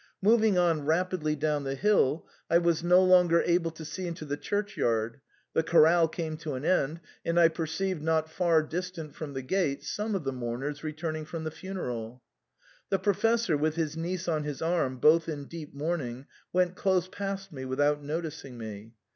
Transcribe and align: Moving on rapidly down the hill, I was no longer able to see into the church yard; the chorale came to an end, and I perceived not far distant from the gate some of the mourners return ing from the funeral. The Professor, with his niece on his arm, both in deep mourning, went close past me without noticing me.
Moving 0.19 0.57
on 0.57 0.87
rapidly 0.87 1.35
down 1.35 1.63
the 1.63 1.75
hill, 1.75 2.25
I 2.49 2.57
was 2.57 2.83
no 2.83 3.03
longer 3.03 3.43
able 3.45 3.69
to 3.69 3.85
see 3.85 4.07
into 4.07 4.25
the 4.25 4.35
church 4.35 4.75
yard; 4.75 5.21
the 5.53 5.61
chorale 5.61 6.07
came 6.07 6.37
to 6.37 6.55
an 6.55 6.65
end, 6.65 7.01
and 7.23 7.39
I 7.39 7.49
perceived 7.49 8.01
not 8.01 8.27
far 8.27 8.63
distant 8.63 9.13
from 9.13 9.33
the 9.33 9.43
gate 9.43 9.83
some 9.83 10.15
of 10.15 10.23
the 10.23 10.33
mourners 10.33 10.83
return 10.83 11.17
ing 11.17 11.25
from 11.25 11.43
the 11.43 11.51
funeral. 11.51 12.23
The 12.89 12.97
Professor, 12.97 13.55
with 13.55 13.75
his 13.75 13.95
niece 13.95 14.27
on 14.27 14.43
his 14.43 14.59
arm, 14.59 14.97
both 14.97 15.29
in 15.29 15.45
deep 15.45 15.75
mourning, 15.75 16.25
went 16.51 16.73
close 16.75 17.07
past 17.07 17.51
me 17.53 17.63
without 17.65 18.01
noticing 18.03 18.57
me. 18.57 18.93